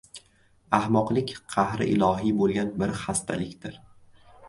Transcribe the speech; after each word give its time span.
-Ahmoqlik 0.77 1.35
qahri 1.55 1.89
ilohiy 1.99 2.35
bo‘lgan 2.41 2.75
bir 2.83 2.99
xastalikdir. 3.07 3.83